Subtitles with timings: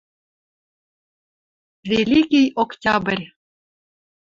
[1.91, 3.25] Великий Октябрь